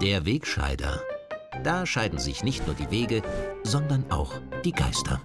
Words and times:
Der 0.00 0.24
Wegscheider. 0.24 1.02
Da 1.64 1.84
scheiden 1.84 2.20
sich 2.20 2.44
nicht 2.44 2.64
nur 2.68 2.76
die 2.76 2.88
Wege, 2.88 3.20
sondern 3.64 4.08
auch 4.12 4.32
die 4.64 4.70
Geister. 4.70 5.20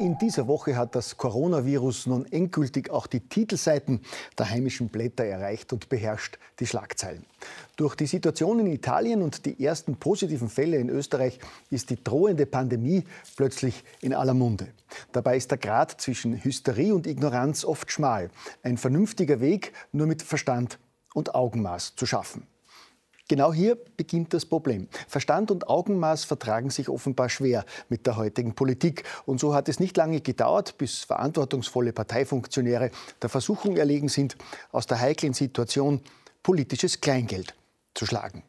In 0.00 0.16
dieser 0.16 0.46
Woche 0.46 0.74
hat 0.74 0.94
das 0.94 1.18
Coronavirus 1.18 2.06
nun 2.06 2.24
endgültig 2.32 2.88
auch 2.88 3.06
die 3.06 3.20
Titelseiten 3.20 4.00
der 4.38 4.48
heimischen 4.48 4.88
Blätter 4.88 5.24
erreicht 5.24 5.74
und 5.74 5.90
beherrscht 5.90 6.38
die 6.58 6.66
Schlagzeilen. 6.66 7.26
Durch 7.76 7.94
die 7.96 8.06
Situation 8.06 8.60
in 8.60 8.68
Italien 8.68 9.20
und 9.20 9.44
die 9.44 9.62
ersten 9.62 9.96
positiven 9.96 10.48
Fälle 10.48 10.78
in 10.78 10.88
Österreich 10.88 11.38
ist 11.68 11.90
die 11.90 12.02
drohende 12.02 12.46
Pandemie 12.46 13.04
plötzlich 13.36 13.84
in 14.00 14.14
aller 14.14 14.34
Munde. 14.34 14.68
Dabei 15.12 15.36
ist 15.36 15.50
der 15.50 15.58
Grad 15.58 16.00
zwischen 16.00 16.42
Hysterie 16.42 16.94
und 16.94 17.06
Ignoranz 17.06 17.66
oft 17.66 17.92
schmal. 17.92 18.30
Ein 18.62 18.78
vernünftiger 18.78 19.40
Weg 19.40 19.74
nur 19.92 20.06
mit 20.06 20.22
Verstand 20.22 20.78
und 21.18 21.34
Augenmaß 21.34 21.96
zu 21.96 22.06
schaffen. 22.06 22.46
Genau 23.28 23.52
hier 23.52 23.76
beginnt 23.98 24.32
das 24.32 24.46
Problem. 24.46 24.88
Verstand 25.06 25.50
und 25.50 25.68
Augenmaß 25.68 26.24
vertragen 26.24 26.70
sich 26.70 26.88
offenbar 26.88 27.28
schwer 27.28 27.66
mit 27.90 28.06
der 28.06 28.16
heutigen 28.16 28.54
Politik. 28.54 29.04
Und 29.26 29.38
so 29.38 29.54
hat 29.54 29.68
es 29.68 29.80
nicht 29.80 29.98
lange 29.98 30.22
gedauert, 30.22 30.78
bis 30.78 31.00
verantwortungsvolle 31.00 31.92
Parteifunktionäre 31.92 32.90
der 33.20 33.28
Versuchung 33.28 33.76
erlegen 33.76 34.08
sind, 34.08 34.38
aus 34.72 34.86
der 34.86 35.00
heiklen 35.00 35.34
Situation 35.34 36.00
politisches 36.42 37.02
Kleingeld 37.02 37.54
zu 37.94 38.06
schlagen. 38.06 38.42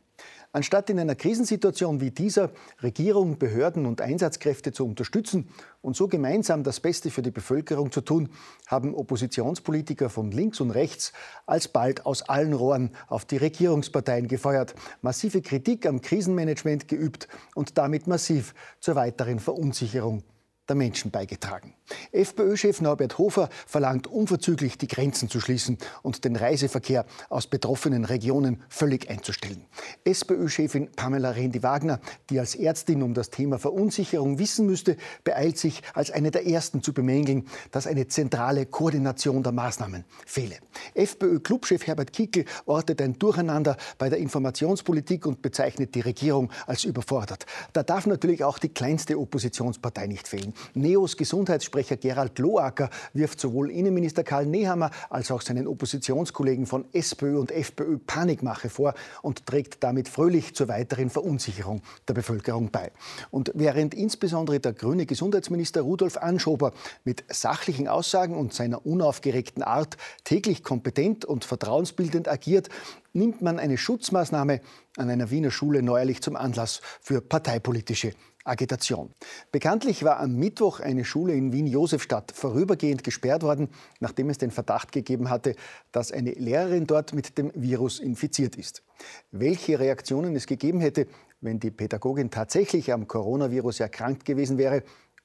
Anstatt 0.52 0.90
in 0.90 1.00
einer 1.00 1.14
Krisensituation 1.14 2.02
wie 2.02 2.10
dieser 2.10 2.50
Regierung, 2.82 3.38
Behörden 3.38 3.86
und 3.86 4.02
Einsatzkräfte 4.02 4.72
zu 4.72 4.84
unterstützen 4.84 5.48
und 5.84 5.96
so 5.96 6.08
gemeinsam 6.08 6.64
das 6.64 6.80
Beste 6.80 7.12
für 7.12 7.22
die 7.22 7.30
Bevölkerung 7.30 7.92
zu 7.92 8.02
tun, 8.02 8.30
haben 8.66 8.96
Oppositionspolitiker 8.96 10.10
von 10.10 10.32
links 10.32 10.60
und 10.60 10.72
rechts 10.72 11.14
alsbald 11.46 12.08
aus 12.08 12.24
allen 12.24 12.54
Rohren 12.54 12.90
auf 13.10 13.26
die 13.26 13.38
Regierungsparteien 13.38 14.28
gefeuert, 14.28 14.74
massive 15.04 15.44
Kritik 15.44 15.86
am 15.86 16.02
Krisenmanagement 16.02 16.88
geübt 16.88 17.28
und 17.54 17.78
damit 17.78 18.08
massiv 18.08 18.56
zur 18.80 18.96
weiteren 18.96 19.40
Verunsicherung 19.40 20.24
der 20.70 20.76
Menschen 20.76 21.12
beigetragen. 21.12 21.74
FPÖ-Chef 22.12 22.82
Norbert 22.82 23.18
Hofer 23.18 23.50
verlangt 23.66 24.08
unverzüglich, 24.08 24.78
die 24.78 24.88
Grenzen 24.88 25.30
zu 25.30 25.40
schließen 25.40 25.78
und 26.04 26.24
den 26.24 26.36
Reiseverkehr 26.36 27.06
aus 27.30 27.48
betroffenen 27.48 28.06
Regionen 28.06 28.62
völlig 28.70 29.10
einzustellen. 29.10 29.66
SPÖ-Chefin 30.04 30.92
Pamela 30.96 31.32
Rendi-Wagner, 31.32 32.00
die 32.30 32.40
als 32.40 32.56
Ärztin 32.56 33.04
um 33.04 33.14
das 33.14 33.30
Thema 33.30 33.60
Verunsicherung 33.60 34.40
wissen 34.40 34.66
müsste, 34.66 34.98
beeilt 35.24 35.58
sich, 35.58 35.82
als 35.94 36.12
eine 36.12 36.32
der 36.32 36.48
ersten 36.48 36.84
zu 36.84 36.94
bemängeln, 36.94 37.48
dass 37.72 37.88
eine 37.88 38.08
zentrale 38.08 38.66
Koordination 38.66 39.44
der 39.44 39.52
Maßnahmen 39.52 40.06
fehle. 40.26 40.58
FPÖ-Clubchef 40.94 41.88
Herbert 41.88 42.14
Kickel 42.14 42.46
ortet 42.66 43.02
ein 43.02 43.18
Durcheinander 43.18 43.78
bei 43.98 44.10
der 44.10 44.20
Informationspolitik 44.20 45.26
und 45.26 45.42
bezeichnet 45.42 45.96
die 45.96 46.02
Regierung 46.02 46.52
als 46.68 46.84
überfordert. 46.84 47.46
Da 47.74 47.84
darf 47.84 48.06
natürlich 48.06 48.44
auch 48.44 48.60
die 48.60 48.70
kleinste 48.70 49.18
Oppositionspartei 49.18 50.08
nicht 50.08 50.28
fehlen. 50.28 50.54
Neos 50.74 51.18
Gesundheitssprecher 51.18 51.98
Gerald 51.98 52.38
Loacker 52.40 52.90
wirft 53.14 53.40
sowohl 53.40 53.72
Innenminister 53.72 54.24
Karl 54.24 54.46
Nehammer 54.46 54.92
als 55.10 55.32
auch 55.32 55.42
seinen 55.42 55.68
Oppositionskollegen 55.68 56.66
von 56.66 56.86
SPÖ 56.94 57.40
und 57.40 57.52
FPÖ 57.52 57.98
Panikmache 57.98 58.70
vor 58.70 58.94
und 59.22 59.46
trägt 59.46 59.84
damit 59.84 60.10
fröhlich 60.10 60.56
zur 60.56 60.68
weiteren 60.68 61.10
Verunsicherung 61.10 61.82
der 62.08 62.14
Bevölkerung 62.14 62.72
bei. 62.72 62.92
Und 63.32 63.52
während 63.56 63.94
insbesondere 63.94 64.60
der 64.60 64.74
grüne 64.74 65.06
Gesundheitsminister 65.06 65.82
Rudolf 65.82 66.18
Anschober 66.18 66.74
mit 67.04 67.24
sachlichen 67.30 67.88
Aussagen 67.88 68.36
und 68.36 68.54
seiner 68.54 68.86
unaufgeregten 68.86 69.64
Art 69.64 69.98
täglich 70.24 70.64
kompetent 70.64 71.26
und 71.26 71.46
vertrauensbildend 71.46 72.28
agiert, 72.28 72.70
nimmt 73.14 73.42
man 73.42 73.60
eine 73.60 73.78
Schutzmaßnahme 73.78 74.62
an 74.98 75.10
einer 75.10 75.32
Wiener 75.32 75.52
Schule 75.52 75.82
neuerlich 75.82 76.22
zum 76.22 76.36
Anlass 76.36 76.82
für 77.02 77.22
parteipolitische 77.22 78.14
Agitation. 78.46 79.14
Bekanntlich 79.52 80.04
war 80.04 80.20
am 80.20 80.36
Mittwoch 80.36 80.80
eine 80.80 81.06
Schule 81.06 81.34
in 81.34 81.52
Wien-Josefstadt 81.52 82.32
vorübergehend 82.32 83.04
gesperrt 83.04 83.44
worden, 83.44 83.70
nachdem 84.00 84.30
es 84.30 84.38
den 84.38 84.52
Verdacht 84.52 84.92
gegeben 84.92 85.30
hatte, 85.30 85.56
dass 85.92 86.12
eine 86.12 86.32
Lehrerin 86.32 86.88
dort 86.88 87.14
mit 87.14 87.38
dem 87.38 87.52
Virus 87.54 88.00
infiziert 88.00 88.56
ist. 88.56 88.84
Welche 89.32 89.80
Reaktionen 89.80 90.36
es 90.36 90.48
gegeben 90.48 90.80
hätte, 90.80 91.08
wenn 91.42 91.60
die 91.60 91.72
Pädagogin 91.72 92.32
tatsächlich 92.32 92.92
am 92.92 93.08
Coronavirus 93.08 93.82
erkrankt 93.82 94.26
gewesen 94.26 94.58
wäre 94.58 94.84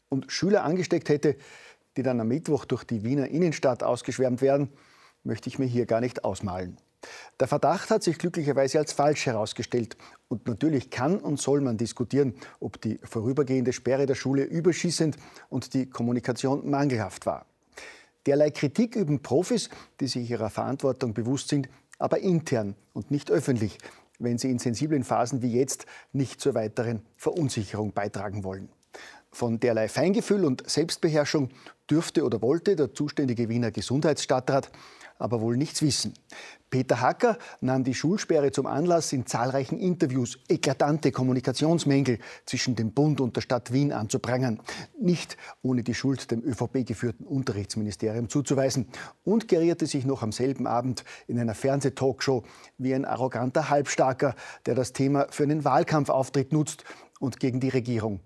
und 0.09 0.31
Schüler 0.31 0.65
angesteckt 0.65 1.09
hätte, 1.09 1.37
die 1.97 2.03
dann 2.03 2.21
am 2.21 2.29
Mittwoch 2.29 2.65
durch 2.65 2.85
die 2.85 3.05
Wiener 3.05 3.29
Innenstadt 3.29 3.83
ausgeschwärmt 3.83 4.43
werden, 4.43 4.69
möchte 5.23 5.49
ich 5.49 5.59
mir 5.59 5.67
hier 5.67 5.87
gar 5.87 6.01
nicht 6.01 6.25
ausmalen. 6.25 6.77
Der 7.41 7.49
Verdacht 7.49 7.91
hat 7.91 8.03
sich 8.03 8.19
glücklicherweise 8.19 8.79
als 8.79 8.93
falsch 8.93 9.27
herausgestellt. 9.27 9.97
Und 10.29 10.47
natürlich 10.47 10.91
kann 10.91 11.19
und 11.19 11.41
soll 11.41 11.61
man 11.61 11.77
diskutieren, 11.77 12.35
ob 12.61 12.81
die 12.81 12.99
vorübergehende 13.03 13.73
Sperre 13.73 14.07
der 14.07 14.15
Schule 14.15 14.45
überschießend 14.45 15.17
und 15.49 15.75
die 15.75 15.89
Kommunikation 15.89 16.69
mangelhaft 16.71 17.27
war. 17.27 17.47
Derlei 18.27 18.51
Kritik 18.51 18.97
üben 18.97 19.21
Profis, 19.21 19.69
die 20.01 20.07
sich 20.07 20.31
ihrer 20.31 20.51
Verantwortung 20.51 21.13
bewusst 21.13 21.49
sind, 21.49 21.69
aber 21.99 22.19
intern 22.19 22.75
und 22.93 23.11
nicht 23.11 23.31
öffentlich, 23.31 23.79
wenn 24.19 24.39
sie 24.39 24.51
in 24.51 24.59
sensiblen 24.59 25.05
Phasen 25.05 25.43
wie 25.43 25.53
jetzt 25.53 25.87
nicht 26.13 26.41
zur 26.41 26.55
weiteren 26.55 27.03
Verunsicherung 27.17 27.93
beitragen 27.93 28.45
wollen. 28.45 28.69
Von 29.31 29.59
derlei 29.59 29.89
Feingefühl 29.89 30.45
und 30.45 30.69
Selbstbeherrschung 30.69 31.51
dürfte 31.91 32.25
oder 32.25 32.41
wollte 32.41 32.77
der 32.77 32.95
zuständige 32.95 33.49
Wiener 33.49 33.73
Gesundheitsstadtrat 33.73 34.71
aber 35.19 35.41
wohl 35.41 35.57
nichts 35.57 35.83
wissen. 35.83 36.15
Peter 36.75 37.01
Hacker 37.01 37.39
nahm 37.61 37.85
die 37.85 37.95
Schulsperre 37.95 38.51
zum 38.51 38.67
Anlass, 38.67 39.13
in 39.13 39.27
zahlreichen 39.27 39.79
Interviews 39.79 40.41
eklatante 40.49 41.13
Kommunikationsmängel 41.13 42.19
zwischen 42.47 42.75
dem 42.75 42.91
Bund 42.91 43.21
und 43.21 43.37
der 43.37 43.43
Stadt 43.43 43.73
Wien 43.73 43.93
anzuprangern. 43.93 44.59
Nicht 45.01 45.37
ohne 45.63 45.85
die 45.85 45.95
Schuld 45.95 46.33
dem 46.33 46.43
ÖVP-geführten 46.43 47.27
Unterrichtsministerium 47.27 48.29
zuzuweisen. 48.29 48.89
Und 49.23 49.47
gerierte 49.47 49.87
sich 49.87 50.05
noch 50.05 50.25
am 50.25 50.33
selben 50.33 50.67
Abend 50.67 51.05
in 51.29 51.39
einer 51.39 51.55
Fernsehtalkshow 51.55 52.43
wie 52.79 52.93
ein 52.93 53.05
arroganter 53.05 53.71
Halbstarker, 53.71 54.35
der 54.67 54.75
das 54.75 54.93
Thema 54.93 55.29
für 55.31 55.45
einen 55.45 55.65
Wahlkampfauftritt 55.65 56.53
nutzt 56.53 56.83
und 57.21 57.39
gegen 57.39 57.61
die 57.61 57.69
Regierung 57.69 58.19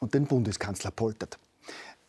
und 0.00 0.14
den 0.14 0.26
Bundeskanzler 0.26 0.90
poltert. 0.90 1.38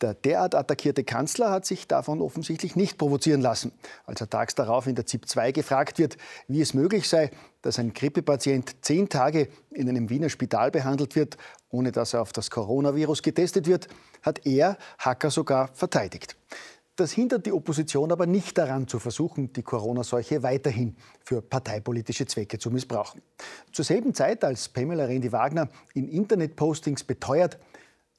Der 0.03 0.14
derart 0.14 0.53
attackierte 0.53 1.06
Kanzler 1.06 1.50
hat 1.50 1.66
sich 1.66 1.88
davon 1.88 2.22
offensichtlich 2.22 2.75
nicht 2.75 2.97
provozieren 2.97 3.40
lassen. 3.40 3.72
Als 4.06 4.19
er 4.19 4.30
tags 4.30 4.53
darauf 4.53 4.86
in 4.86 4.96
der 4.96 5.06
ZIP 5.06 5.30
2 5.30 5.53
gefragt 5.53 5.97
wird, 5.97 6.18
wie 6.50 6.59
es 6.59 6.74
möglich 6.74 7.08
sei, 7.08 7.31
dass 7.62 7.80
ein 7.80 7.94
Grippepatient 7.94 8.75
zehn 8.81 9.08
Tage 9.08 9.47
in 9.72 9.88
einem 9.88 10.09
Wiener 10.09 10.28
Spital 10.28 10.72
behandelt 10.72 11.16
wird, 11.16 11.38
ohne 11.69 11.94
dass 11.94 12.14
er 12.14 12.22
auf 12.22 12.34
das 12.34 12.52
Coronavirus 12.52 13.22
getestet 13.22 13.66
wird, 13.66 13.88
hat 14.22 14.46
er 14.46 14.78
Hacker 14.97 15.31
sogar 15.31 15.69
verteidigt. 15.74 16.35
Das 16.97 17.14
hindert 17.14 17.46
die 17.46 17.53
Opposition 17.53 18.12
aber 18.12 18.25
nicht 18.25 18.58
daran, 18.58 18.90
zu 18.90 19.00
versuchen, 19.00 19.53
die 19.53 19.64
Corona-Seuche 19.64 20.44
weiterhin 20.44 20.97
für 21.24 21.41
parteipolitische 21.41 22.25
Zwecke 22.25 22.59
zu 22.59 22.70
missbrauchen. 22.72 23.22
Zur 23.72 23.85
selben 23.85 24.14
Zeit, 24.14 24.44
als 24.44 24.68
Pamela 24.68 25.06
Rendi-Wagner 25.06 25.70
in 25.94 26.09
Internetpostings 26.09 27.06
beteuert, 27.06 27.58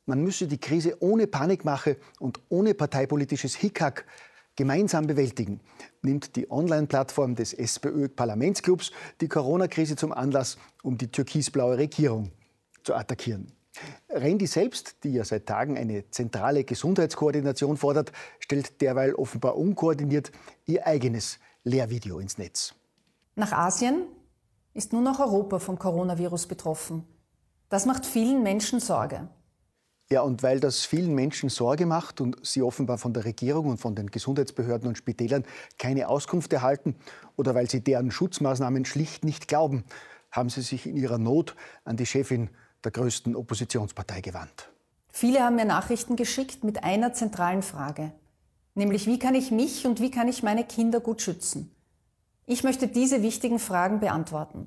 man 0.07 0.23
müsse 0.23 0.47
die 0.47 0.59
Krise 0.59 0.97
ohne 1.01 1.27
Panikmache 1.27 1.97
und 2.21 2.41
ohne 2.49 2.75
parteipolitisches 2.75 3.55
Hickhack 3.55 4.07
gemeinsam 4.57 5.07
bewältigen, 5.07 5.61
nimmt 6.03 6.37
die 6.37 6.51
Online-Plattform 6.51 7.35
des 7.35 7.53
SPÖ-Parlamentsclubs 7.53 8.93
die 9.21 9.29
Corona-Krise 9.29 9.97
zum 9.97 10.13
Anlass, 10.13 10.59
um 10.83 10.97
die 10.97 11.11
türkisblaue 11.11 11.79
Regierung 11.79 12.31
zu 12.83 12.95
attackieren. 12.95 13.53
Rendi 14.09 14.47
selbst, 14.47 15.03
die 15.03 15.15
ja 15.15 15.25
seit 15.25 15.47
Tagen 15.47 15.77
eine 15.77 16.09
zentrale 16.11 16.63
Gesundheitskoordination 16.63 17.77
fordert, 17.77 18.13
stellt 18.39 18.81
derweil 18.81 19.15
offenbar 19.15 19.57
unkoordiniert 19.57 20.31
ihr 20.67 20.87
eigenes 20.87 21.41
Lehrvideo 21.65 22.21
ins 22.21 22.39
Netz. 22.39 22.75
Nach 23.35 23.53
Asien 23.53 24.07
ist 24.75 24.93
nun 24.93 25.09
auch 25.09 25.19
Europa 25.19 25.59
vom 25.59 25.79
Coronavirus 25.79 26.47
betroffen. 26.47 27.05
Das 27.69 27.87
macht 27.87 28.07
vielen 28.07 28.45
Menschen 28.45 28.79
Sorge. 28.79 29.29
Ja, 30.11 30.21
und 30.21 30.43
weil 30.43 30.61
das 30.61 30.85
vielen 30.85 31.15
Menschen 31.15 31.49
Sorge 31.49 31.87
macht 31.87 32.21
und 32.21 32.37
sie 32.45 32.63
offenbar 32.63 32.99
von 32.99 33.15
der 33.15 33.25
Regierung 33.25 33.67
und 33.67 33.79
von 33.79 33.95
den 33.95 34.11
Gesundheitsbehörden 34.11 34.87
und 34.87 34.99
Spitälern 34.99 35.45
keine 35.79 36.09
Auskunft 36.09 36.53
erhalten 36.53 36.95
oder 37.37 37.55
weil 37.55 37.71
sie 37.71 37.81
deren 37.81 38.11
Schutzmaßnahmen 38.11 38.85
schlicht 38.85 39.25
nicht 39.25 39.49
glauben, 39.49 39.85
haben 40.31 40.51
sie 40.51 40.61
sich 40.61 40.87
in 40.87 40.97
ihrer 40.97 41.19
Not 41.19 41.57
an 41.85 41.97
die 41.97 42.07
Chefin 42.07 42.51
der 42.85 42.93
größten 42.93 43.35
Oppositionspartei 43.35 44.21
gewandt. 44.21 44.69
Viele 45.11 45.41
haben 45.41 45.57
mir 45.57 45.65
Nachrichten 45.65 46.17
geschickt 46.17 46.65
mit 46.65 46.85
einer 46.85 47.15
zentralen 47.15 47.63
Frage, 47.63 48.13
nämlich 48.75 49.07
wie 49.07 49.19
kann 49.19 49.35
ich 49.35 49.51
mich 49.51 49.87
und 49.87 50.01
wie 50.01 50.11
kann 50.11 50.29
ich 50.29 50.43
meine 50.43 50.65
Kinder 50.65 51.01
gut 51.01 51.23
schützen? 51.23 51.75
Ich 52.47 52.63
möchte 52.63 52.89
diese 52.89 53.23
wichtigen 53.23 53.59
Fragen 53.59 54.01
beantworten. 54.01 54.67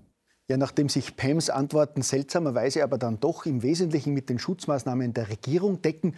Ja, 0.50 0.56
nachdem 0.56 0.88
sich 0.88 1.18
Pams 1.18 1.50
Antworten 1.50 2.02
seltsamerweise 2.02 2.82
aber 2.82 2.98
dann 2.98 3.20
doch 3.20 3.46
im 3.46 3.64
Wesentlichen 3.64 4.14
mit 4.14 4.30
den 4.30 4.40
Schutzmaßnahmen 4.40 5.14
der 5.14 5.28
Regierung 5.28 5.82
decken, 5.82 6.16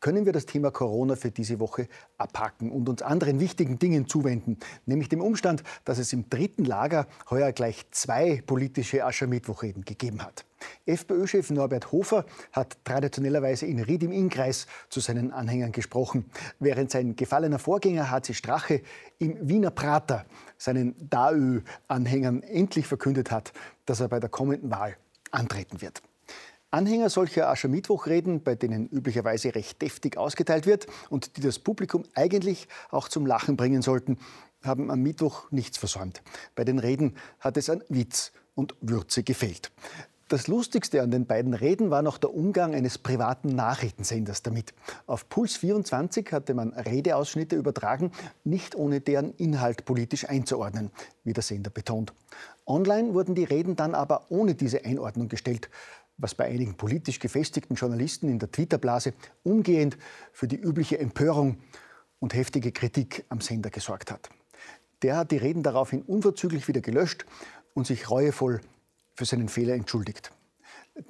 können 0.00 0.26
wir 0.26 0.32
das 0.32 0.46
Thema 0.46 0.70
Corona 0.70 1.16
für 1.16 1.30
diese 1.30 1.60
Woche 1.60 1.88
abhaken 2.18 2.72
und 2.72 2.88
uns 2.88 3.02
anderen 3.02 3.40
wichtigen 3.40 3.78
Dingen 3.78 4.06
zuwenden, 4.06 4.58
nämlich 4.86 5.08
dem 5.08 5.20
Umstand, 5.20 5.62
dass 5.84 5.98
es 5.98 6.12
im 6.12 6.28
dritten 6.28 6.64
Lager 6.64 7.06
heuer 7.28 7.52
gleich 7.52 7.86
zwei 7.90 8.42
politische 8.46 9.04
Aschermittwochreden 9.04 9.84
gegeben 9.84 10.22
hat. 10.22 10.44
FPÖ-Chef 10.86 11.50
Norbert 11.50 11.92
Hofer 11.92 12.26
hat 12.52 12.76
traditionellerweise 12.84 13.66
in 13.66 13.80
Ried 13.80 14.02
im 14.02 14.12
Innkreis 14.12 14.66
zu 14.88 15.00
seinen 15.00 15.32
Anhängern 15.32 15.72
gesprochen, 15.72 16.30
während 16.58 16.90
sein 16.90 17.16
gefallener 17.16 17.58
Vorgänger 17.58 18.10
HC 18.10 18.34
Strache 18.34 18.82
im 19.18 19.48
Wiener 19.48 19.70
Prater 19.70 20.26
seinen 20.58 20.94
DAÖ-Anhängern 21.08 22.42
endlich 22.42 22.86
verkündet 22.86 23.30
hat, 23.30 23.52
dass 23.86 24.00
er 24.00 24.08
bei 24.08 24.20
der 24.20 24.28
kommenden 24.28 24.70
Wahl 24.70 24.96
antreten 25.30 25.80
wird. 25.80 26.02
Anhänger 26.72 27.10
solcher 27.10 27.48
Aschermittwochreden, 27.48 28.42
bei 28.42 28.54
denen 28.54 28.88
üblicherweise 28.88 29.54
recht 29.54 29.82
deftig 29.82 30.16
ausgeteilt 30.16 30.66
wird 30.66 30.86
und 31.08 31.36
die 31.36 31.40
das 31.40 31.58
Publikum 31.58 32.04
eigentlich 32.14 32.68
auch 32.90 33.08
zum 33.08 33.26
Lachen 33.26 33.56
bringen 33.56 33.82
sollten, 33.82 34.18
haben 34.62 34.90
am 34.90 35.02
Mittwoch 35.02 35.50
nichts 35.50 35.78
versäumt. 35.78 36.22
Bei 36.54 36.64
den 36.64 36.78
Reden 36.78 37.16
hat 37.40 37.56
es 37.56 37.70
an 37.70 37.82
Witz 37.88 38.32
und 38.54 38.76
Würze 38.80 39.22
gefehlt. 39.22 39.72
Das 40.28 40.46
Lustigste 40.46 41.02
an 41.02 41.10
den 41.10 41.26
beiden 41.26 41.54
Reden 41.54 41.90
war 41.90 42.02
noch 42.02 42.16
der 42.16 42.32
Umgang 42.32 42.72
eines 42.72 42.98
privaten 42.98 43.48
Nachrichtensenders 43.48 44.44
damit. 44.44 44.74
Auf 45.08 45.28
Puls 45.28 45.56
24 45.56 46.30
hatte 46.30 46.54
man 46.54 46.72
Redeausschnitte 46.72 47.56
übertragen, 47.56 48.12
nicht 48.44 48.76
ohne 48.76 49.00
deren 49.00 49.34
Inhalt 49.38 49.84
politisch 49.84 50.28
einzuordnen, 50.28 50.92
wie 51.24 51.32
der 51.32 51.42
Sender 51.42 51.70
betont. 51.70 52.12
Online 52.64 53.12
wurden 53.12 53.34
die 53.34 53.42
Reden 53.42 53.74
dann 53.74 53.96
aber 53.96 54.26
ohne 54.28 54.54
diese 54.54 54.84
Einordnung 54.84 55.26
gestellt 55.26 55.68
was 56.20 56.34
bei 56.34 56.44
einigen 56.44 56.76
politisch 56.76 57.18
gefestigten 57.18 57.74
Journalisten 57.74 58.28
in 58.28 58.38
der 58.38 58.50
Twitter-Blase 58.50 59.14
umgehend 59.42 59.96
für 60.32 60.46
die 60.46 60.56
übliche 60.56 60.98
Empörung 60.98 61.58
und 62.18 62.34
heftige 62.34 62.72
Kritik 62.72 63.24
am 63.28 63.40
Sender 63.40 63.70
gesorgt 63.70 64.10
hat. 64.10 64.28
Der 65.02 65.16
hat 65.16 65.30
die 65.30 65.38
Reden 65.38 65.62
daraufhin 65.62 66.02
unverzüglich 66.02 66.68
wieder 66.68 66.82
gelöscht 66.82 67.24
und 67.74 67.86
sich 67.86 68.10
reuevoll 68.10 68.60
für 69.14 69.24
seinen 69.24 69.48
Fehler 69.48 69.74
entschuldigt. 69.74 70.30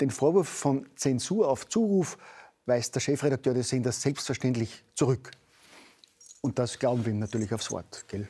Den 0.00 0.10
Vorwurf 0.10 0.48
von 0.48 0.86
Zensur 0.94 1.48
auf 1.48 1.68
Zuruf 1.68 2.16
weist 2.66 2.94
der 2.94 3.00
Chefredakteur 3.00 3.54
des 3.54 3.68
Senders 3.68 4.00
selbstverständlich 4.00 4.84
zurück. 4.94 5.32
Und 6.40 6.58
das 6.58 6.78
glauben 6.78 7.04
wir 7.04 7.12
ihm 7.12 7.18
natürlich 7.18 7.52
aufs 7.52 7.70
Wort, 7.70 8.04
gell? 8.08 8.28